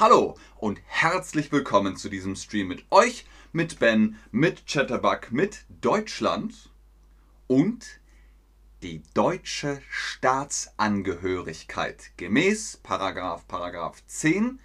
Hallo 0.00 0.36
und 0.58 0.80
herzlich 0.86 1.50
willkommen 1.50 1.96
zu 1.96 2.08
diesem 2.08 2.36
Stream 2.36 2.68
mit 2.68 2.84
euch, 2.92 3.26
mit 3.50 3.80
Ben, 3.80 4.16
mit 4.30 4.64
Chatterbug, 4.68 5.32
mit 5.32 5.64
Deutschland 5.80 6.70
und 7.48 7.84
die 8.84 9.02
deutsche 9.14 9.82
Staatsangehörigkeit 9.90 12.12
gemäß 12.16 12.76
Paragraph 12.76 13.48
Paragraph 13.48 14.00
10 14.06 14.60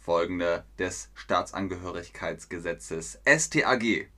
folgende 0.00 0.64
des 0.80 1.10
Staatsangehörigkeitsgesetzes 1.14 3.20
STAG. 3.24 4.08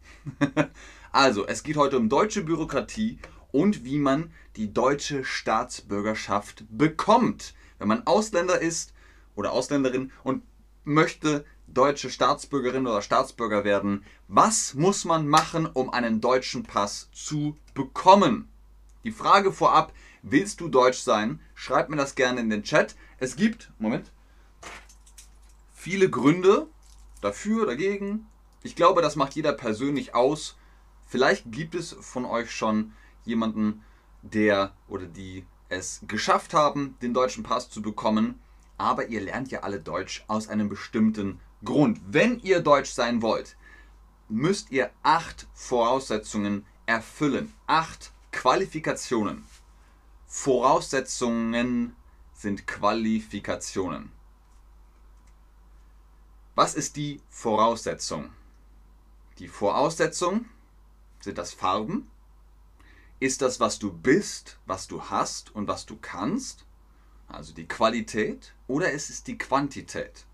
also, 1.12 1.46
es 1.46 1.62
geht 1.62 1.77
heute 1.77 1.99
um 1.99 2.09
deutsche 2.09 2.43
Bürokratie 2.43 3.19
und 3.52 3.85
wie 3.85 3.99
man 3.99 4.33
die 4.57 4.73
deutsche 4.73 5.27
Staatsbürgerschaft 5.27 6.65
bekommt. 6.71 7.52
Wenn 7.79 7.88
man 7.88 8.07
Ausländer 8.07 8.62
ist 8.62 8.95
oder 9.38 9.52
Ausländerin 9.52 10.10
und 10.24 10.42
möchte 10.83 11.45
deutsche 11.69 12.10
Staatsbürgerin 12.10 12.88
oder 12.88 13.02
Staatsbürger 13.02 13.62
werden, 13.62 14.05
was 14.27 14.74
muss 14.74 15.05
man 15.05 15.29
machen, 15.29 15.66
um 15.66 15.91
einen 15.91 16.20
deutschen 16.20 16.65
Pass 16.65 17.09
zu 17.12 17.56
bekommen? 17.73 18.48
Die 19.05 19.12
Frage 19.12 19.52
vorab, 19.52 19.93
willst 20.23 20.60
du 20.60 20.69
deutsch 20.69 20.98
sein? 20.98 21.41
Schreib 21.55 21.88
mir 21.88 21.96
das 21.96 22.16
gerne 22.16 22.41
in 22.41 22.51
den 22.51 22.65
Chat. 22.65 22.96
Es 23.19 23.37
gibt, 23.37 23.70
Moment, 23.79 24.10
viele 25.73 26.10
Gründe 26.10 26.66
dafür, 27.20 27.65
dagegen. 27.65 28.26
Ich 28.65 28.74
glaube, 28.74 29.02
das 29.02 29.15
macht 29.15 29.35
jeder 29.35 29.52
persönlich 29.52 30.16
aus. 30.16 30.57
Vielleicht 31.07 31.52
gibt 31.52 31.76
es 31.76 31.93
von 31.93 32.24
euch 32.24 32.51
schon 32.51 32.93
jemanden, 33.24 33.85
der 34.23 34.74
oder 34.88 35.07
die 35.07 35.46
es 35.68 36.01
geschafft 36.09 36.54
haben, 36.54 36.96
den 37.02 37.15
deutschen 37.15 37.45
Pass 37.45 37.70
zu 37.70 37.82
bekommen 37.82 38.41
aber 38.79 39.09
ihr 39.09 39.21
lernt 39.21 39.51
ja 39.51 39.60
alle 39.60 39.80
Deutsch 39.80 40.24
aus 40.29 40.48
einem 40.48 40.68
bestimmten 40.68 41.40
Grund. 41.65 42.01
Wenn 42.07 42.40
ihr 42.40 42.60
Deutsch 42.60 42.90
sein 42.90 43.20
wollt, 43.20 43.57
müsst 44.29 44.70
ihr 44.70 44.90
acht 45.02 45.46
Voraussetzungen 45.52 46.65
erfüllen. 46.87 47.52
Acht 47.66 48.12
Qualifikationen. 48.32 49.45
Voraussetzungen 50.26 51.96
sind 52.32 52.66
Qualifikationen. 52.66 54.12
Was 56.54 56.74
ist 56.74 56.96
die 56.96 57.20
Voraussetzung? 57.29 58.30
Die 59.38 59.48
Voraussetzung 59.48 60.46
sind 61.20 61.38
das 61.38 61.52
Farben. 61.52 62.10
Ist 63.20 63.42
das, 63.42 63.59
was 63.59 63.79
du 63.79 63.92
bist, 63.92 64.59
was 64.66 64.87
du 64.87 65.03
hast 65.03 65.54
und 65.54 65.66
was 65.66 65.87
du 65.87 65.97
kannst? 65.97 66.65
Also 67.28 67.53
die 67.53 67.69
Qualität, 67.69 68.54
oder 68.66 68.91
ist 68.91 69.10
es 69.10 69.22
die 69.22 69.38
Quantität? 69.38 70.25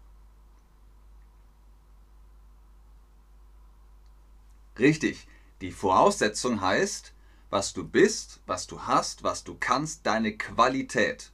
Richtig, 4.78 5.28
die 5.60 5.72
Voraussetzung 5.72 6.60
heißt, 6.60 7.12
was 7.50 7.72
du 7.72 7.86
bist, 7.86 8.40
was 8.46 8.66
du 8.66 8.82
hast, 8.82 9.22
was 9.22 9.44
du 9.44 9.56
kannst, 9.58 10.06
deine 10.06 10.36
Qualität. 10.36 11.30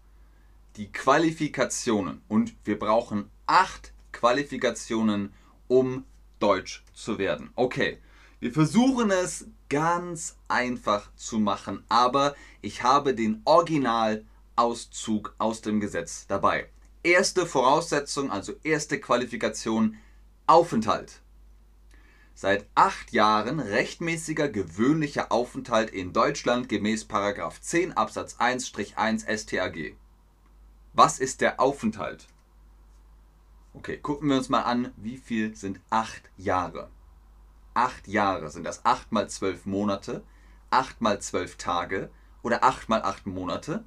Die 0.76 0.92
Qualifikationen. 0.92 2.20
Und 2.28 2.54
wir 2.64 2.78
brauchen 2.78 3.30
acht 3.46 3.92
Qualifikationen, 4.12 5.32
um 5.68 6.04
Deutsch 6.38 6.84
zu 6.92 7.18
werden. 7.18 7.50
Okay, 7.54 7.98
wir 8.40 8.52
versuchen 8.52 9.10
es 9.10 9.46
ganz 9.70 10.36
einfach 10.48 11.10
zu 11.16 11.38
machen, 11.38 11.84
aber 11.88 12.34
ich 12.60 12.82
habe 12.82 13.14
den 13.14 13.40
Original 13.44 14.24
Auszug 14.60 15.34
aus 15.38 15.62
dem 15.62 15.80
Gesetz 15.80 16.26
dabei. 16.26 16.68
Erste 17.02 17.46
Voraussetzung, 17.46 18.30
also 18.30 18.52
erste 18.62 19.00
Qualifikation, 19.00 19.96
Aufenthalt. 20.46 21.22
Seit 22.34 22.66
acht 22.74 23.10
Jahren 23.12 23.58
rechtmäßiger 23.58 24.50
gewöhnlicher 24.50 25.32
Aufenthalt 25.32 25.88
in 25.88 26.12
Deutschland 26.12 26.68
gemäß 26.68 27.08
10 27.08 27.96
Absatz 27.96 28.36
1-1 28.36 29.38
StAG. 29.38 29.96
Was 30.92 31.20
ist 31.20 31.40
der 31.40 31.58
Aufenthalt? 31.58 32.26
Okay, 33.72 33.96
gucken 33.96 34.28
wir 34.28 34.36
uns 34.36 34.50
mal 34.50 34.64
an, 34.64 34.92
wie 34.96 35.16
viel 35.16 35.56
sind 35.56 35.80
acht 35.88 36.30
Jahre? 36.36 36.90
Acht 37.72 38.08
Jahre 38.08 38.50
sind 38.50 38.64
das 38.64 38.84
acht 38.84 39.10
mal 39.10 39.30
zwölf 39.30 39.64
Monate, 39.64 40.22
acht 40.68 41.00
mal 41.00 41.18
zwölf 41.22 41.56
Tage 41.56 42.10
oder 42.42 42.62
acht 42.62 42.90
mal 42.90 43.00
acht 43.00 43.26
Monate? 43.26 43.84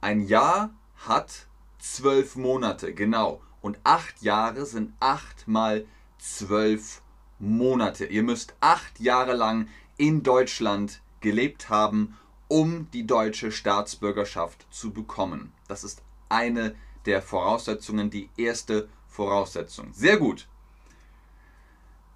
Ein 0.00 0.22
Jahr 0.22 0.70
hat 0.96 1.46
zwölf 1.78 2.36
Monate, 2.36 2.94
genau. 2.94 3.42
Und 3.60 3.78
acht 3.84 4.22
Jahre 4.22 4.64
sind 4.64 4.94
acht 4.98 5.46
mal 5.46 5.84
zwölf 6.18 7.02
Monate. 7.38 8.06
Ihr 8.06 8.22
müsst 8.22 8.54
acht 8.60 9.00
Jahre 9.00 9.34
lang 9.34 9.68
in 9.98 10.22
Deutschland 10.22 11.02
gelebt 11.20 11.68
haben, 11.68 12.16
um 12.48 12.90
die 12.92 13.06
deutsche 13.06 13.52
Staatsbürgerschaft 13.52 14.66
zu 14.70 14.92
bekommen. 14.92 15.52
Das 15.68 15.84
ist 15.84 16.02
eine 16.30 16.74
der 17.04 17.20
Voraussetzungen, 17.20 18.10
die 18.10 18.30
erste 18.36 18.88
Voraussetzung. 19.08 19.92
Sehr 19.92 20.16
gut. 20.16 20.48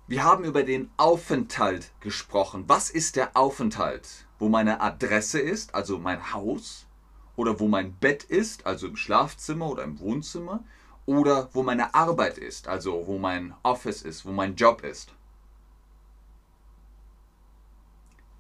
Wir 0.07 0.25
haben 0.25 0.45
über 0.45 0.63
den 0.63 0.91
Aufenthalt 0.97 1.93
gesprochen. 2.01 2.65
Was 2.67 2.91
ist 2.91 3.17
der 3.17 3.37
Aufenthalt? 3.37 4.27
Wo 4.39 4.49
meine 4.49 4.81
Adresse 4.81 5.39
ist, 5.39 5.75
also 5.75 5.99
mein 5.99 6.33
Haus, 6.33 6.87
oder 7.37 7.61
wo 7.61 7.69
mein 7.69 7.95
Bett 7.95 8.25
ist, 8.25 8.67
also 8.67 8.87
im 8.87 8.97
Schlafzimmer 8.97 9.69
oder 9.69 9.85
im 9.85 9.99
Wohnzimmer, 10.01 10.65
oder 11.07 11.51
wo 11.53 11.63
meine 11.63 11.95
Arbeit 11.95 12.39
ist, 12.39 12.69
also 12.69 13.07
wo 13.07 13.19
mein 13.19 13.55
Office 13.63 14.03
ist, 14.03 14.25
wo 14.25 14.33
mein 14.33 14.57
Job 14.57 14.83
ist. 14.83 15.13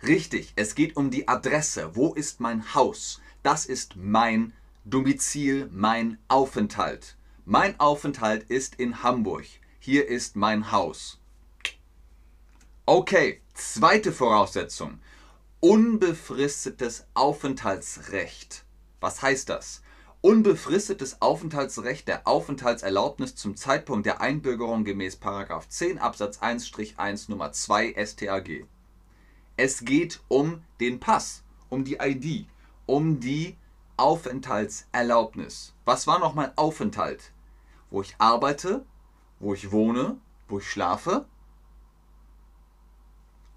Richtig, 0.06 0.52
es 0.56 0.74
geht 0.74 0.96
um 0.96 1.10
die 1.10 1.28
Adresse. 1.28 1.96
Wo 1.96 2.12
ist 2.12 2.40
mein 2.40 2.74
Haus? 2.74 3.20
Das 3.42 3.64
ist 3.64 3.96
mein 3.96 4.52
Domizil, 4.84 5.68
mein 5.72 6.18
Aufenthalt. 6.28 7.16
Mein 7.46 7.78
Aufenthalt 7.80 8.44
ist 8.50 8.74
in 8.74 9.02
Hamburg. 9.02 9.46
Hier 9.78 10.06
ist 10.08 10.36
mein 10.36 10.72
Haus. 10.72 11.20
Okay, 12.84 13.40
zweite 13.54 14.12
Voraussetzung. 14.12 15.00
Unbefristetes 15.60 17.06
Aufenthaltsrecht. 17.14 18.63
Was 19.04 19.20
heißt 19.20 19.50
das? 19.50 19.82
Unbefristetes 20.22 21.20
Aufenthaltsrecht 21.20 22.08
der 22.08 22.26
Aufenthaltserlaubnis 22.26 23.34
zum 23.36 23.54
Zeitpunkt 23.54 24.06
der 24.06 24.22
Einbürgerung 24.22 24.82
gemäß 24.84 25.20
10 25.68 25.98
Absatz 25.98 26.38
1-1 26.38 27.28
Nummer 27.28 27.52
2 27.52 28.02
StAG. 28.02 28.64
Es 29.58 29.84
geht 29.84 30.22
um 30.28 30.62
den 30.80 31.00
Pass, 31.00 31.42
um 31.68 31.84
die 31.84 31.98
ID, 32.00 32.46
um 32.86 33.20
die 33.20 33.58
Aufenthaltserlaubnis. 33.98 35.74
Was 35.84 36.06
war 36.06 36.18
nochmal 36.18 36.54
Aufenthalt? 36.56 37.30
Wo 37.90 38.00
ich 38.00 38.14
arbeite, 38.16 38.86
wo 39.38 39.52
ich 39.52 39.70
wohne, 39.70 40.16
wo 40.48 40.60
ich 40.60 40.70
schlafe. 40.70 41.26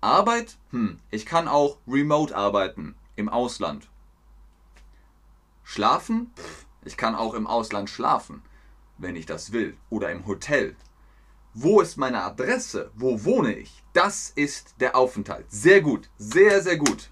Arbeit? 0.01 0.57
Hm, 0.71 0.99
ich 1.09 1.25
kann 1.25 1.47
auch 1.47 1.77
remote 1.87 2.35
arbeiten, 2.35 2.95
im 3.15 3.29
Ausland. 3.29 3.87
Schlafen? 5.69 6.31
Ich 6.85 6.95
kann 6.95 7.13
auch 7.13 7.33
im 7.33 7.45
Ausland 7.45 7.89
schlafen, 7.89 8.41
wenn 8.97 9.17
ich 9.17 9.25
das 9.25 9.51
will. 9.51 9.75
Oder 9.89 10.11
im 10.13 10.25
Hotel. 10.25 10.77
Wo 11.53 11.81
ist 11.81 11.97
meine 11.97 12.21
Adresse? 12.23 12.89
Wo 12.95 13.25
wohne 13.25 13.53
ich? 13.53 13.83
Das 13.91 14.29
ist 14.29 14.75
der 14.79 14.95
Aufenthalt. 14.95 15.45
Sehr 15.49 15.81
gut, 15.81 16.09
sehr, 16.17 16.63
sehr 16.63 16.77
gut. 16.77 17.09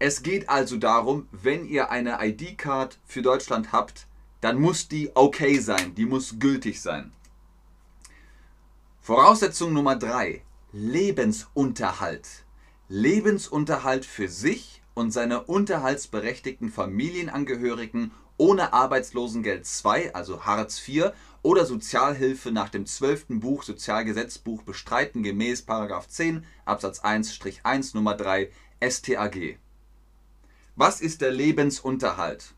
Es 0.00 0.24
geht 0.24 0.48
also 0.48 0.76
darum, 0.76 1.28
wenn 1.30 1.64
ihr 1.64 1.92
eine 1.92 2.18
ID-Card 2.20 2.98
für 3.04 3.22
Deutschland 3.22 3.70
habt, 3.70 4.08
dann 4.40 4.60
muss 4.60 4.88
die 4.88 5.14
okay 5.14 5.60
sein, 5.60 5.94
die 5.94 6.04
muss 6.04 6.40
gültig 6.40 6.82
sein. 6.82 7.12
Voraussetzung 9.00 9.72
Nummer 9.72 9.94
3. 9.94 10.42
Lebensunterhalt. 10.72 12.28
Lebensunterhalt 12.88 14.04
für 14.04 14.26
sich 14.26 14.81
und 14.94 15.10
seine 15.12 15.42
unterhaltsberechtigten 15.42 16.70
Familienangehörigen 16.70 18.12
ohne 18.36 18.72
Arbeitslosengeld 18.72 19.66
II, 19.84 20.10
also 20.14 20.44
Hartz 20.44 20.86
IV, 20.86 21.12
oder 21.42 21.66
Sozialhilfe 21.66 22.50
nach 22.50 22.68
dem 22.68 22.86
12. 22.86 23.26
Buch 23.40 23.62
Sozialgesetzbuch 23.62 24.62
bestreiten 24.62 25.22
gemäß 25.22 25.64
10 26.08 26.44
Absatz 26.64 27.00
1-1 27.00 27.94
Nummer 27.94 28.14
3 28.14 28.50
StAG. 28.82 29.58
Was 30.76 31.00
ist 31.00 31.20
der 31.20 31.32
Lebensunterhalt? 31.32 32.54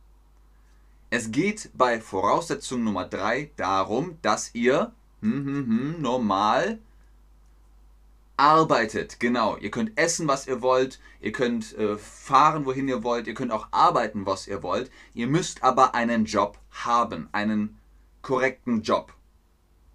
Es 1.10 1.30
geht 1.30 1.70
bei 1.74 2.00
Voraussetzung 2.00 2.84
Nummer 2.84 3.06
3 3.06 3.50
darum, 3.56 4.18
dass 4.22 4.54
ihr 4.54 4.92
hm, 5.20 5.46
hm, 5.46 5.66
hm, 5.66 6.02
normal 6.02 6.78
arbeitet, 8.36 9.20
genau. 9.20 9.56
Ihr 9.56 9.70
könnt 9.70 9.98
essen, 9.98 10.26
was 10.28 10.46
ihr 10.46 10.62
wollt, 10.62 11.00
ihr 11.20 11.32
könnt 11.32 11.76
äh, 11.78 11.96
fahren, 11.96 12.66
wohin 12.66 12.88
ihr 12.88 13.02
wollt, 13.04 13.26
ihr 13.26 13.34
könnt 13.34 13.52
auch 13.52 13.68
arbeiten, 13.70 14.26
was 14.26 14.48
ihr 14.48 14.62
wollt. 14.62 14.90
Ihr 15.12 15.26
müsst 15.26 15.62
aber 15.62 15.94
einen 15.94 16.24
Job 16.24 16.58
haben, 16.70 17.28
einen 17.32 17.78
korrekten 18.22 18.82
Job. 18.82 19.12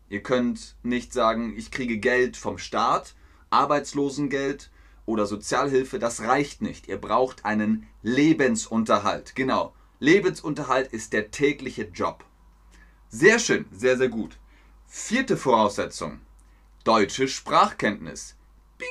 Ihr 0.07 0.23
könnt 0.23 0.75
nicht 0.83 1.13
sagen, 1.13 1.53
ich 1.55 1.71
kriege 1.71 1.97
Geld 1.97 2.37
vom 2.37 2.57
Staat, 2.57 3.15
Arbeitslosengeld 3.49 4.71
oder 5.05 5.25
Sozialhilfe, 5.25 5.99
das 5.99 6.21
reicht 6.21 6.61
nicht. 6.61 6.87
Ihr 6.87 6.97
braucht 6.97 7.45
einen 7.45 7.87
Lebensunterhalt. 8.01 9.35
Genau, 9.35 9.73
Lebensunterhalt 9.99 10.91
ist 10.93 11.13
der 11.13 11.31
tägliche 11.31 11.83
Job. 11.83 12.23
Sehr 13.09 13.39
schön, 13.39 13.65
sehr, 13.71 13.97
sehr 13.97 14.09
gut. 14.09 14.37
Vierte 14.87 15.35
Voraussetzung 15.35 16.21
deutsche 16.89 17.27
Sprachkenntnis. 17.27 18.35
Bing! 18.79 18.87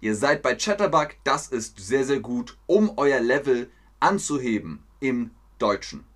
Ihr 0.00 0.16
seid 0.16 0.40
bei 0.40 0.54
Chatterbug, 0.54 1.10
das 1.24 1.48
ist 1.48 1.78
sehr, 1.78 2.06
sehr 2.06 2.20
gut, 2.20 2.56
um 2.64 2.96
euer 2.96 3.20
Level 3.20 3.70
anzuheben 4.00 4.82
im 5.00 5.30
Deutschen. 5.58 6.06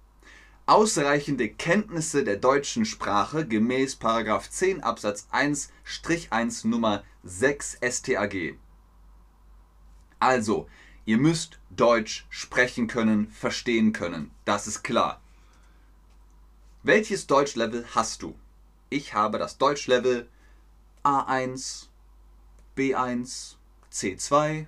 Ausreichende 0.64 1.50
Kenntnisse 1.50 2.25
der 2.25 2.36
deutschen 2.36 2.86
Sprache 2.86 3.46
gemäß 3.46 3.98
10 3.98 4.82
Absatz 4.82 5.28
1-1 5.30 6.66
Nummer 6.66 7.04
6 7.25 7.76
STAG. 7.86 8.56
Also, 10.20 10.66
ihr 11.04 11.19
müsst 11.19 11.58
Deutsch 11.69 12.26
sprechen 12.31 12.86
können, 12.86 13.31
verstehen 13.32 13.92
können, 13.92 14.31
das 14.46 14.66
ist 14.66 14.82
klar. 14.82 15.20
Welches 16.82 17.26
Deutschlevel 17.26 17.84
hast 17.94 18.22
du? 18.22 18.34
Ich 18.88 19.12
habe 19.12 19.36
das 19.36 19.58
Deutschlevel 19.58 20.26
A1, 21.04 21.86
B1, 22.76 23.56
C2. 23.92 24.66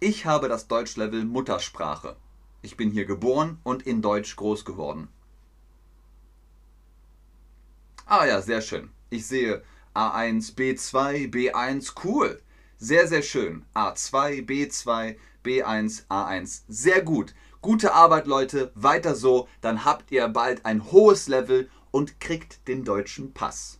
Ich 0.00 0.26
habe 0.26 0.48
das 0.48 0.68
Deutschlevel 0.68 1.24
Muttersprache. 1.24 2.16
Ich 2.62 2.76
bin 2.76 2.90
hier 2.90 3.04
geboren 3.04 3.58
und 3.64 3.82
in 3.82 4.02
Deutsch 4.02 4.36
groß 4.36 4.64
geworden. 4.64 5.08
Ah 8.06 8.24
ja, 8.24 8.40
sehr 8.40 8.62
schön. 8.62 8.90
Ich 9.10 9.26
sehe 9.26 9.62
A1, 9.94 10.54
B2, 10.54 11.30
B1, 11.30 11.94
cool. 12.04 12.40
Sehr, 12.78 13.08
sehr 13.08 13.22
schön. 13.22 13.64
A2, 13.74 14.46
B2, 14.46 15.16
B1, 15.44 16.06
A1. 16.08 16.62
Sehr 16.68 17.02
gut. 17.02 17.34
Gute 17.60 17.92
Arbeit, 17.92 18.26
Leute. 18.26 18.70
Weiter 18.74 19.16
so. 19.16 19.48
Dann 19.60 19.84
habt 19.84 20.12
ihr 20.12 20.28
bald 20.28 20.64
ein 20.64 20.92
hohes 20.92 21.26
Level 21.26 21.68
und 21.90 22.20
kriegt 22.20 22.68
den 22.68 22.84
deutschen 22.84 23.32
Pass. 23.32 23.78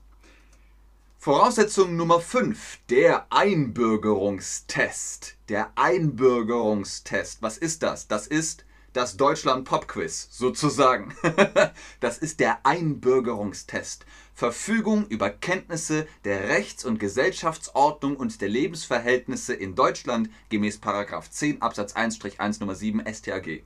Voraussetzung 1.21 1.97
Nummer 1.97 2.21
5, 2.21 2.79
der 2.91 3.27
Einbürgerungstest. 3.31 5.35
Der 5.49 5.73
Einbürgerungstest. 5.75 7.43
Was 7.43 7.59
ist 7.59 7.83
das? 7.83 8.07
Das 8.07 8.29
ist 8.29 8.65
das 8.93 9.17
Deutschland 9.17 9.65
Pop 9.65 9.89
Quiz 9.89 10.29
sozusagen. 10.31 11.13
das 12.01 12.19
ist 12.19 12.39
der 12.41 12.65
Einbürgerungstest. 12.65 14.07
Verfügung 14.33 15.07
über 15.09 15.31
Kenntnisse 15.31 16.07
der 16.25 16.49
Rechts- 16.49 16.85
und 16.85 17.01
Gesellschaftsordnung 17.01 18.17
und 18.17 18.41
der 18.41 18.49
Lebensverhältnisse 18.49 19.55
in 19.55 19.75
Deutschland 19.75 20.31
gemäß 20.49 20.81
10 20.81 21.63
Absatz 21.63 21.95
1-1 21.95 22.61
Nummer 22.61 22.77
7 22.77 23.03
StAG. 23.13 23.65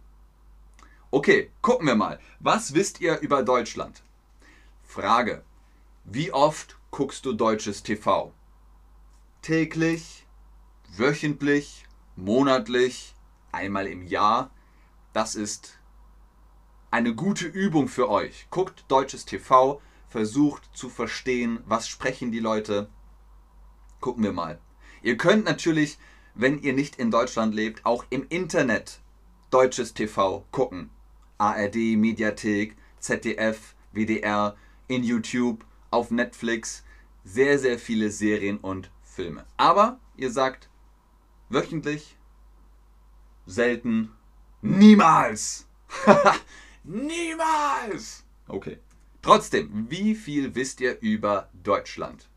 Okay, 1.10 1.50
gucken 1.60 1.86
wir 1.86 1.96
mal. 1.96 2.18
Was 2.40 2.72
wisst 2.72 3.02
ihr 3.02 3.20
über 3.20 3.42
Deutschland? 3.42 4.02
Frage. 4.92 5.42
Wie 6.04 6.34
oft 6.34 6.76
guckst 6.90 7.24
du 7.24 7.32
deutsches 7.32 7.82
TV? 7.82 8.34
Täglich, 9.40 10.26
wöchentlich, 10.94 11.86
monatlich, 12.14 13.14
einmal 13.52 13.86
im 13.86 14.02
Jahr? 14.02 14.50
Das 15.14 15.34
ist 15.34 15.78
eine 16.90 17.14
gute 17.14 17.46
Übung 17.46 17.88
für 17.88 18.10
euch. 18.10 18.48
Guckt 18.50 18.84
deutsches 18.88 19.24
TV, 19.24 19.80
versucht 20.08 20.68
zu 20.76 20.90
verstehen, 20.90 21.60
was 21.64 21.88
sprechen 21.88 22.30
die 22.30 22.40
Leute. 22.40 22.90
Gucken 24.00 24.22
wir 24.22 24.34
mal. 24.34 24.60
Ihr 25.00 25.16
könnt 25.16 25.46
natürlich, 25.46 25.98
wenn 26.34 26.60
ihr 26.60 26.74
nicht 26.74 26.96
in 26.96 27.10
Deutschland 27.10 27.54
lebt, 27.54 27.86
auch 27.86 28.04
im 28.10 28.26
Internet 28.28 29.00
deutsches 29.48 29.94
TV 29.94 30.44
gucken. 30.50 30.90
ARD, 31.38 31.76
Mediathek, 31.96 32.76
ZDF, 33.00 33.74
WDR, 33.92 34.54
in 34.92 35.04
YouTube, 35.04 35.64
auf 35.90 36.10
Netflix 36.10 36.84
sehr, 37.24 37.58
sehr 37.58 37.78
viele 37.78 38.10
Serien 38.10 38.58
und 38.58 38.90
Filme. 39.02 39.44
Aber 39.56 40.00
ihr 40.16 40.30
sagt 40.30 40.68
wöchentlich, 41.48 42.16
selten, 43.46 44.12
niemals. 44.60 45.66
niemals. 46.84 48.24
Okay. 48.48 48.78
Trotzdem, 49.20 49.88
wie 49.88 50.14
viel 50.14 50.54
wisst 50.54 50.80
ihr 50.80 51.00
über 51.00 51.48
Deutschland? 51.62 52.28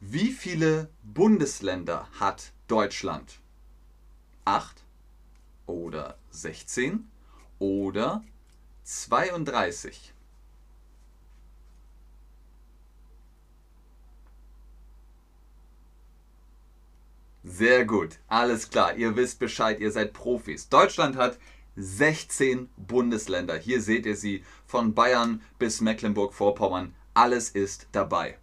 Wie 0.00 0.32
viele 0.32 0.88
Bundesländer 1.02 2.08
hat 2.18 2.52
Deutschland? 2.68 3.40
Acht 4.44 4.84
oder 5.66 6.18
16 6.30 7.10
oder 7.58 8.24
32? 8.84 10.14
Sehr 17.46 17.84
gut, 17.84 18.20
alles 18.26 18.70
klar, 18.70 18.96
ihr 18.96 19.16
wisst 19.16 19.38
Bescheid, 19.38 19.78
ihr 19.78 19.92
seid 19.92 20.14
Profis. 20.14 20.70
Deutschland 20.70 21.16
hat 21.16 21.38
16 21.76 22.70
Bundesländer. 22.78 23.56
Hier 23.56 23.82
seht 23.82 24.06
ihr 24.06 24.16
sie 24.16 24.42
von 24.66 24.94
Bayern 24.94 25.42
bis 25.58 25.82
Mecklenburg-Vorpommern. 25.82 26.94
Alles 27.12 27.50
ist 27.50 27.86
dabei. 27.92 28.38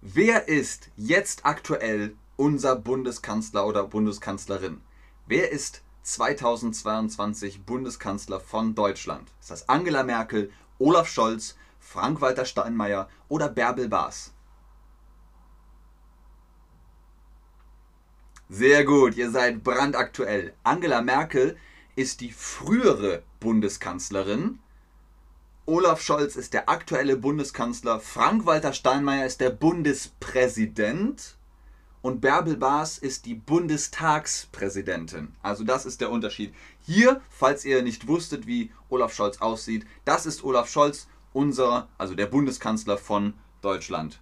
Wer 0.00 0.48
ist 0.48 0.90
jetzt 0.96 1.46
aktuell 1.46 2.16
unser 2.34 2.74
Bundeskanzler 2.74 3.64
oder 3.64 3.84
Bundeskanzlerin? 3.84 4.80
Wer 5.28 5.52
ist 5.52 5.82
2022 6.02 7.62
Bundeskanzler 7.62 8.40
von 8.40 8.74
Deutschland? 8.74 9.30
Ist 9.40 9.52
das 9.52 9.68
Angela 9.68 10.02
Merkel, 10.02 10.50
Olaf 10.80 11.06
Scholz, 11.06 11.56
Frank-Walter 11.78 12.44
Steinmeier 12.44 13.08
oder 13.28 13.48
Bärbel 13.48 13.88
Baas? 13.88 14.32
Sehr 18.48 18.84
gut, 18.84 19.16
ihr 19.16 19.32
seid 19.32 19.64
brandaktuell. 19.64 20.52
Angela 20.62 21.02
Merkel 21.02 21.56
ist 21.96 22.20
die 22.20 22.30
frühere 22.30 23.24
Bundeskanzlerin. 23.40 24.60
Olaf 25.64 26.00
Scholz 26.00 26.36
ist 26.36 26.54
der 26.54 26.68
aktuelle 26.68 27.16
Bundeskanzler. 27.16 27.98
Frank-Walter 27.98 28.72
Steinmeier 28.72 29.26
ist 29.26 29.40
der 29.40 29.50
Bundespräsident. 29.50 31.36
Und 32.02 32.20
Bärbel 32.20 32.56
Baas 32.56 32.98
ist 32.98 33.26
die 33.26 33.34
Bundestagspräsidentin. 33.34 35.34
Also 35.42 35.64
das 35.64 35.84
ist 35.84 36.00
der 36.00 36.12
Unterschied. 36.12 36.54
Hier, 36.82 37.20
falls 37.30 37.64
ihr 37.64 37.82
nicht 37.82 38.06
wusstet, 38.06 38.46
wie 38.46 38.70
Olaf 38.88 39.12
Scholz 39.12 39.38
aussieht, 39.38 39.84
das 40.04 40.24
ist 40.24 40.44
Olaf 40.44 40.70
Scholz, 40.70 41.08
unser, 41.32 41.88
also 41.98 42.14
der 42.14 42.26
Bundeskanzler 42.26 42.96
von 42.96 43.34
Deutschland. 43.60 44.20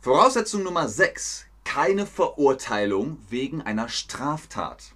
Voraussetzung 0.00 0.64
Nummer 0.64 0.88
6 0.88 1.46
keine 1.64 2.06
Verurteilung 2.06 3.18
wegen 3.28 3.62
einer 3.62 3.88
Straftat. 3.88 4.92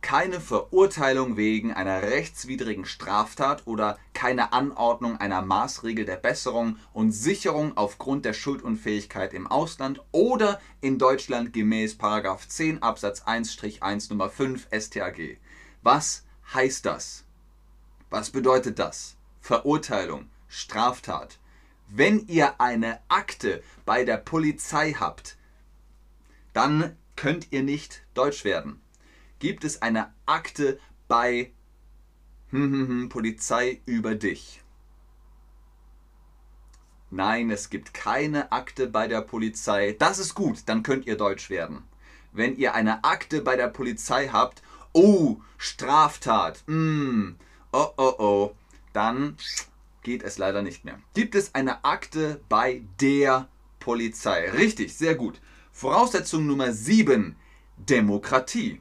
Keine 0.00 0.38
Verurteilung 0.38 1.38
wegen 1.38 1.72
einer 1.72 2.02
rechtswidrigen 2.02 2.84
Straftat 2.84 3.66
oder 3.66 3.98
keine 4.12 4.52
Anordnung 4.52 5.16
einer 5.16 5.40
Maßregel 5.40 6.04
der 6.04 6.16
Besserung 6.16 6.76
und 6.92 7.12
Sicherung 7.12 7.76
aufgrund 7.76 8.26
der 8.26 8.34
Schuldunfähigkeit 8.34 9.32
im 9.32 9.46
Ausland 9.46 10.02
oder 10.12 10.60
in 10.82 10.98
Deutschland 10.98 11.54
gemäß 11.54 11.96
10 11.96 12.82
Absatz 12.82 13.22
1-1 13.22 14.10
Nummer 14.10 14.28
5 14.28 14.68
StAG. 14.78 15.38
Was 15.82 16.24
heißt 16.52 16.84
das? 16.84 17.24
Was 18.10 18.30
bedeutet 18.30 18.78
das? 18.78 19.16
Verurteilung, 19.40 20.28
Straftat. 20.48 21.38
Wenn 21.88 22.26
ihr 22.28 22.60
eine 22.60 23.00
Akte 23.08 23.62
bei 23.84 24.04
der 24.04 24.18
Polizei 24.18 24.92
habt, 24.92 25.36
dann 26.54 26.96
könnt 27.16 27.52
ihr 27.52 27.62
nicht 27.62 28.02
Deutsch 28.14 28.44
werden. 28.44 28.80
Gibt 29.38 29.64
es 29.64 29.82
eine 29.82 30.14
Akte 30.24 30.78
bei 31.06 31.52
hm, 32.48 32.72
hm, 32.72 32.88
hm, 32.88 33.08
Polizei 33.10 33.82
über 33.84 34.14
dich? 34.14 34.62
Nein, 37.10 37.50
es 37.50 37.70
gibt 37.70 37.92
keine 37.94 38.50
Akte 38.50 38.88
bei 38.88 39.06
der 39.06 39.20
Polizei. 39.20 39.94
Das 39.98 40.18
ist 40.18 40.34
gut, 40.34 40.62
dann 40.66 40.82
könnt 40.82 41.06
ihr 41.06 41.16
Deutsch 41.16 41.50
werden. 41.50 41.84
Wenn 42.32 42.56
ihr 42.56 42.74
eine 42.74 43.04
Akte 43.04 43.42
bei 43.42 43.56
der 43.56 43.68
Polizei 43.68 44.28
habt, 44.28 44.62
oh, 44.92 45.36
Straftat, 45.58 46.64
mm, 46.66 47.36
oh, 47.72 47.88
oh, 47.96 48.14
oh, 48.18 48.56
dann 48.92 49.36
geht 50.02 50.22
es 50.22 50.38
leider 50.38 50.62
nicht 50.62 50.84
mehr. 50.84 50.98
Gibt 51.14 51.34
es 51.34 51.54
eine 51.54 51.84
Akte 51.84 52.40
bei 52.48 52.82
der 53.00 53.48
Polizei? 53.78 54.50
Richtig, 54.50 54.96
sehr 54.96 55.14
gut. 55.14 55.40
Voraussetzung 55.76 56.46
Nummer 56.46 56.72
7, 56.72 57.34
Demokratie. 57.78 58.80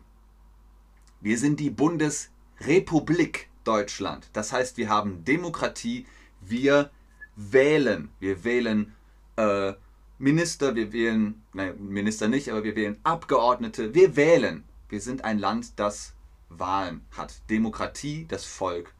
Wir 1.21 1.39
sind 1.39 1.59
die 1.59 1.71
Bundesrepublik 1.71 3.49
Deutschland. 3.63 4.29
Das 4.33 4.53
heißt, 4.53 4.77
wir 4.77 4.89
haben 4.89 5.25
Demokratie, 5.25 6.05
wir 6.39 6.91
wählen. 7.35 8.09
Wir 8.19 8.43
wählen 8.43 8.93
äh, 9.37 9.73
Minister, 10.19 10.75
wir 10.75 10.93
wählen, 10.93 11.41
nein, 11.51 11.73
Minister 11.79 12.27
nicht, 12.27 12.49
aber 12.49 12.63
wir 12.63 12.75
wählen 12.75 12.99
Abgeordnete. 13.03 13.95
Wir 13.95 14.15
wählen. 14.15 14.63
Wir 14.87 15.01
sind 15.01 15.25
ein 15.25 15.39
Land, 15.39 15.79
das 15.79 16.13
Wahlen 16.49 17.03
hat. 17.17 17.41
Demokratie, 17.49 18.27
das 18.27 18.45
Volk 18.45 18.93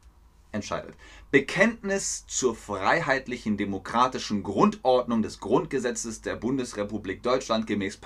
entscheidet. 0.54 0.94
Bekenntnis 1.30 2.24
zur 2.26 2.54
freiheitlichen 2.54 3.56
demokratischen 3.56 4.42
Grundordnung 4.42 5.20
des 5.20 5.40
Grundgesetzes 5.40 6.22
der 6.22 6.36
Bundesrepublik 6.36 7.22
Deutschland 7.22 7.66
gemäß 7.66 7.98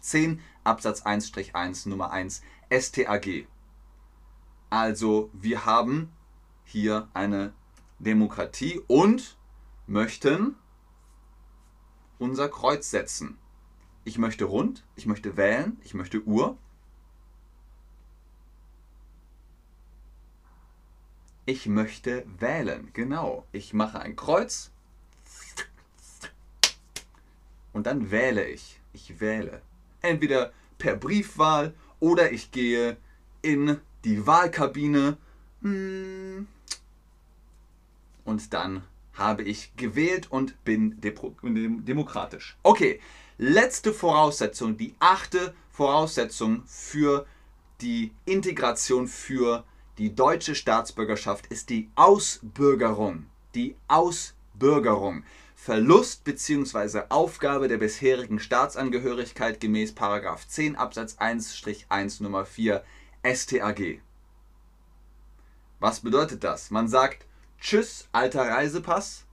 10 0.00 0.40
Absatz 0.62 1.02
1-1 1.02 1.88
Nummer 1.88 2.12
1 2.12 2.42
STAG. 2.70 3.46
Also 4.70 5.30
wir 5.32 5.66
haben 5.66 6.12
hier 6.64 7.08
eine 7.14 7.52
Demokratie 7.98 8.80
und 8.86 9.36
möchten 9.86 10.56
unser 12.18 12.48
Kreuz 12.48 12.90
setzen. 12.90 13.38
Ich 14.04 14.18
möchte 14.18 14.44
rund, 14.44 14.84
ich 14.96 15.06
möchte 15.06 15.36
wählen, 15.36 15.78
ich 15.84 15.94
möchte 15.94 16.22
Uhr. 16.24 16.58
Ich 21.46 21.66
möchte 21.66 22.24
wählen, 22.38 22.88
genau. 22.94 23.46
Ich 23.52 23.74
mache 23.74 24.00
ein 24.00 24.16
Kreuz 24.16 24.70
und 27.74 27.86
dann 27.86 28.10
wähle 28.10 28.46
ich. 28.46 28.80
Ich 28.94 29.20
wähle. 29.20 29.60
Entweder 30.00 30.52
per 30.78 30.96
Briefwahl 30.96 31.74
oder 32.00 32.32
ich 32.32 32.50
gehe 32.50 32.96
in 33.42 33.78
die 34.04 34.26
Wahlkabine 34.26 35.18
hm. 35.60 36.46
und 38.24 38.52
dann 38.54 38.84
habe 39.12 39.42
ich 39.42 39.76
gewählt 39.76 40.30
und 40.30 40.64
bin 40.64 41.00
demokratisch. 41.00 42.56
Okay, 42.62 43.00
letzte 43.38 43.92
Voraussetzung, 43.92 44.76
die 44.76 44.94
achte 44.98 45.54
Voraussetzung 45.70 46.62
für 46.66 47.26
die 47.80 48.12
Integration 48.24 49.08
für 49.08 49.64
die 49.98 50.14
deutsche 50.14 50.54
Staatsbürgerschaft 50.54 51.46
ist 51.46 51.70
die 51.70 51.90
Ausbürgerung. 51.94 53.26
Die 53.54 53.76
Ausbürgerung. 53.86 55.24
Verlust 55.54 56.24
bzw. 56.24 57.04
Aufgabe 57.10 57.68
der 57.68 57.78
bisherigen 57.78 58.40
Staatsangehörigkeit 58.40 59.60
gemäß 59.60 59.94
10 59.94 60.76
Absatz 60.76 61.16
1-1 61.18 62.22
Nummer 62.22 62.44
4 62.44 62.84
STAG. 63.24 64.00
Was 65.78 66.00
bedeutet 66.00 66.42
das? 66.42 66.70
Man 66.70 66.88
sagt 66.88 67.24
Tschüss, 67.60 68.08
alter 68.12 68.48
Reisepass. 68.48 69.24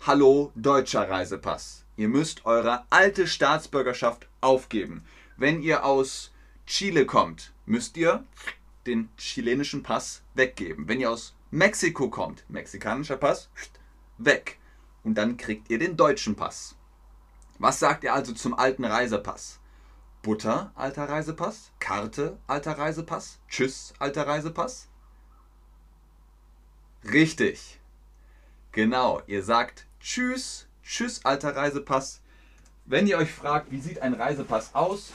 Hallo, 0.00 0.52
deutscher 0.56 1.08
Reisepass. 1.08 1.84
Ihr 1.96 2.08
müsst 2.08 2.46
eure 2.46 2.84
alte 2.90 3.26
Staatsbürgerschaft 3.26 4.26
aufgeben. 4.40 5.04
Wenn 5.36 5.62
ihr 5.62 5.84
aus 5.84 6.32
Chile 6.66 7.04
kommt, 7.04 7.52
müsst 7.66 7.96
ihr 7.96 8.24
den 8.86 9.08
chilenischen 9.16 9.82
Pass 9.82 10.22
weggeben. 10.34 10.88
Wenn 10.88 11.00
ihr 11.00 11.10
aus 11.10 11.34
Mexiko 11.50 12.08
kommt, 12.08 12.44
mexikanischer 12.48 13.16
Pass, 13.16 13.50
weg. 14.18 14.58
Und 15.04 15.16
dann 15.16 15.36
kriegt 15.36 15.70
ihr 15.70 15.78
den 15.78 15.96
deutschen 15.96 16.36
Pass. 16.36 16.76
Was 17.58 17.78
sagt 17.78 18.04
ihr 18.04 18.12
also 18.12 18.32
zum 18.32 18.54
alten 18.54 18.84
Reisepass? 18.84 19.60
Butter, 20.22 20.72
alter 20.74 21.08
Reisepass? 21.08 21.72
Karte, 21.80 22.38
alter 22.46 22.78
Reisepass? 22.78 23.38
Tschüss, 23.48 23.92
alter 23.98 24.26
Reisepass? 24.26 24.88
Richtig. 27.04 27.80
Genau, 28.70 29.20
ihr 29.26 29.42
sagt 29.42 29.86
Tschüss, 30.00 30.66
Tschüss, 30.82 31.24
alter 31.24 31.54
Reisepass. 31.54 32.20
Wenn 32.84 33.06
ihr 33.06 33.18
euch 33.18 33.32
fragt, 33.32 33.70
wie 33.70 33.80
sieht 33.80 34.00
ein 34.00 34.14
Reisepass 34.14 34.74
aus? 34.74 35.12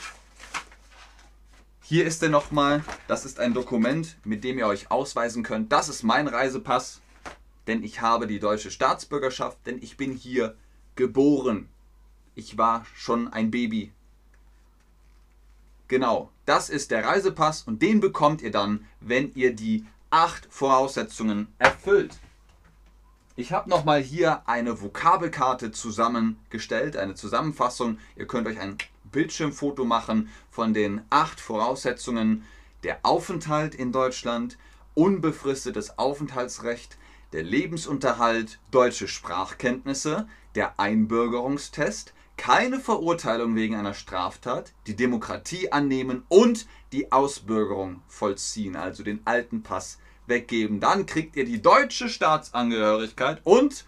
Hier 1.88 2.04
ist 2.04 2.22
er 2.22 2.28
nochmal. 2.28 2.84
Das 3.06 3.24
ist 3.24 3.40
ein 3.40 3.54
Dokument, 3.54 4.18
mit 4.22 4.44
dem 4.44 4.58
ihr 4.58 4.66
euch 4.66 4.90
ausweisen 4.90 5.42
könnt. 5.42 5.72
Das 5.72 5.88
ist 5.88 6.02
mein 6.02 6.28
Reisepass, 6.28 7.00
denn 7.66 7.82
ich 7.82 8.02
habe 8.02 8.26
die 8.26 8.40
deutsche 8.40 8.70
Staatsbürgerschaft, 8.70 9.56
denn 9.64 9.78
ich 9.80 9.96
bin 9.96 10.12
hier 10.12 10.54
geboren. 10.96 11.70
Ich 12.34 12.58
war 12.58 12.84
schon 12.94 13.32
ein 13.32 13.50
Baby. 13.50 13.90
Genau, 15.86 16.30
das 16.44 16.68
ist 16.68 16.90
der 16.90 17.06
Reisepass 17.06 17.62
und 17.62 17.80
den 17.80 18.00
bekommt 18.00 18.42
ihr 18.42 18.50
dann, 18.50 18.84
wenn 19.00 19.34
ihr 19.34 19.56
die 19.56 19.86
acht 20.10 20.46
Voraussetzungen 20.50 21.48
erfüllt. 21.58 22.18
Ich 23.34 23.52
habe 23.52 23.70
nochmal 23.70 24.02
hier 24.02 24.46
eine 24.46 24.82
Vokabelkarte 24.82 25.72
zusammengestellt, 25.72 26.98
eine 26.98 27.14
Zusammenfassung. 27.14 27.98
Ihr 28.14 28.26
könnt 28.26 28.46
euch 28.46 28.60
ein 28.60 28.76
Bildschirmfoto 29.10 29.84
machen 29.84 30.28
von 30.50 30.74
den 30.74 31.02
acht 31.10 31.40
Voraussetzungen. 31.40 32.44
Der 32.84 33.00
Aufenthalt 33.02 33.74
in 33.74 33.92
Deutschland, 33.92 34.58
unbefristetes 34.94 35.98
Aufenthaltsrecht, 35.98 36.96
der 37.32 37.42
Lebensunterhalt, 37.42 38.58
deutsche 38.70 39.08
Sprachkenntnisse, 39.08 40.28
der 40.54 40.78
Einbürgerungstest, 40.78 42.14
keine 42.36 42.78
Verurteilung 42.78 43.56
wegen 43.56 43.74
einer 43.74 43.94
Straftat, 43.94 44.72
die 44.86 44.96
Demokratie 44.96 45.72
annehmen 45.72 46.22
und 46.28 46.66
die 46.92 47.12
Ausbürgerung 47.12 48.00
vollziehen, 48.06 48.76
also 48.76 49.02
den 49.02 49.20
alten 49.24 49.62
Pass 49.62 49.98
weggeben. 50.26 50.80
Dann 50.80 51.04
kriegt 51.04 51.36
ihr 51.36 51.44
die 51.44 51.60
deutsche 51.60 52.08
Staatsangehörigkeit 52.08 53.40
und 53.44 53.84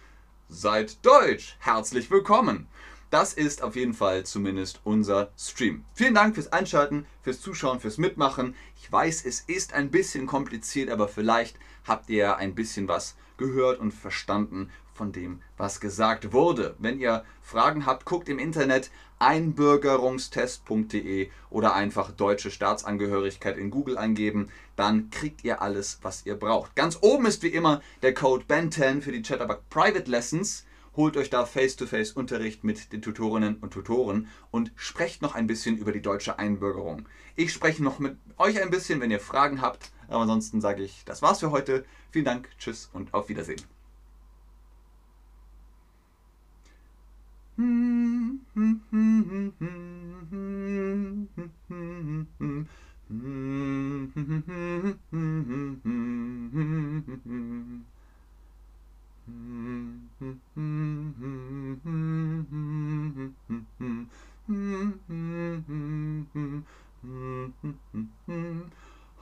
seid 0.49 1.05
deutsch. 1.07 1.57
Herzlich 1.61 2.11
willkommen. 2.11 2.67
Das 3.11 3.33
ist 3.33 3.63
auf 3.63 3.75
jeden 3.75 3.93
Fall 3.93 4.25
zumindest 4.25 4.81
unser 4.85 5.33
Stream. 5.37 5.85
Vielen 5.95 6.15
Dank 6.15 6.37
fürs 6.37 6.53
Einschalten, 6.53 7.07
fürs 7.23 7.41
Zuschauen, 7.41 7.81
fürs 7.81 7.99
Mitmachen. 7.99 8.55
Ich 8.81 8.91
weiß, 8.91 9.25
es 9.25 9.41
ist 9.41 9.73
ein 9.73 9.91
bisschen 9.91 10.29
kompliziert, 10.29 10.91
aber 10.91 11.09
vielleicht 11.09 11.59
habt 11.85 12.09
ihr 12.09 12.37
ein 12.37 12.55
bisschen 12.55 12.87
was 12.87 13.17
gehört 13.37 13.81
und 13.81 13.93
verstanden 13.93 14.71
von 14.95 15.11
dem, 15.11 15.43
was 15.57 15.81
gesagt 15.81 16.33
wurde. 16.33 16.77
Wenn 16.79 17.01
ihr 17.01 17.25
Fragen 17.43 17.85
habt, 17.85 18.05
guckt 18.05 18.29
im 18.29 18.39
Internet 18.39 18.93
einbürgerungstest.de 19.19 21.31
oder 21.49 21.75
einfach 21.75 22.13
deutsche 22.13 22.53
Staatsangehörigkeit 22.53 23.59
in 23.59 23.71
Google 23.71 23.99
eingeben. 23.99 24.51
Dann 24.77 25.11
kriegt 25.11 25.43
ihr 25.43 25.63
alles, 25.63 25.99
was 26.03 26.27
ihr 26.27 26.37
braucht. 26.37 26.77
Ganz 26.77 26.97
oben 27.01 27.27
ist 27.27 27.43
wie 27.43 27.49
immer 27.49 27.83
der 28.03 28.15
Code 28.15 28.45
BEN10 28.49 29.01
für 29.01 29.11
die 29.11 29.23
Chatterbug 29.23 29.69
Private 29.69 30.09
Lessons 30.09 30.65
holt 30.97 31.17
euch 31.17 31.31
da 31.31 31.47
Face-to-Face-Unterricht 31.47 32.65
mit 32.65 32.93
den 32.93 33.03
Tutorinnen 33.03 33.57
und 33.57 33.73
Tutoren 33.73 34.29
und 34.51 34.73
sprecht 34.77 35.23
noch 35.23 35.35
ein 35.35 35.47
bisschen 35.47 35.77
über 35.77 35.93
die 35.93 36.03
deutsche 36.03 36.39
Einbürgerung. 36.39 37.09
Ich 37.37 37.53
spreche 37.53 37.83
noch 37.83 37.99
mit 37.99 38.17
euch 38.39 38.61
ein 38.61 38.71
bisschen, 38.71 39.01
wenn 39.01 39.11
ihr 39.11 39.21
Fragen 39.21 39.61
habt. 39.61 39.93
Aber 40.09 40.23
ansonsten 40.23 40.61
sage 40.61 40.83
ich, 40.83 41.05
das 41.05 41.23
war's 41.23 41.41
für 41.41 41.51
heute. 41.51 41.85
Vielen 42.11 42.25
Dank, 42.25 42.49
tschüss 42.59 42.91
und 42.93 43.15
auf 43.15 43.29
Wiedersehen. 43.29 43.63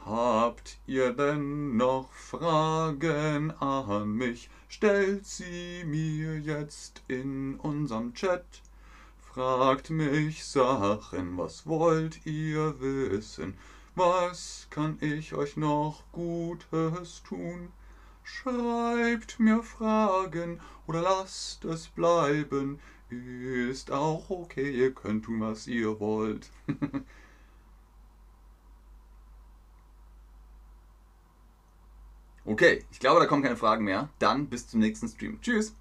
Habt 0.04 0.78
ihr 0.86 1.12
denn 1.12 1.76
noch 1.76 2.12
Fragen 2.12 3.50
an 3.60 4.12
mich? 4.12 4.48
Stellt 4.68 5.26
sie 5.26 5.84
mir 5.84 6.40
jetzt 6.68 7.02
in 7.08 7.58
unserem 7.60 8.12
Chat. 8.12 8.44
Fragt 9.32 9.88
mich 9.88 10.44
Sachen, 10.44 11.38
was 11.38 11.66
wollt 11.66 12.26
ihr 12.26 12.78
wissen? 12.78 13.56
Was 13.94 14.66
kann 14.68 14.98
ich 15.00 15.32
euch 15.32 15.56
noch 15.56 16.02
Gutes 16.12 17.22
tun? 17.22 17.72
Schreibt 18.22 19.40
mir 19.40 19.62
Fragen 19.62 20.60
oder 20.86 21.00
lasst 21.00 21.64
es 21.64 21.88
bleiben. 21.88 22.80
Ist 23.08 23.90
auch 23.90 24.28
okay, 24.28 24.70
ihr 24.70 24.92
könnt 24.92 25.24
tun, 25.24 25.40
was 25.40 25.66
ihr 25.68 25.98
wollt. 25.98 26.50
Okay, 32.44 32.82
ich 32.90 32.98
glaube, 32.98 33.20
da 33.20 33.26
kommen 33.26 33.42
keine 33.42 33.58
Fragen 33.58 33.84
mehr. 33.84 34.08
Dann 34.18 34.46
bis 34.46 34.66
zum 34.66 34.80
nächsten 34.80 35.06
Stream. 35.06 35.38
Tschüss. 35.42 35.74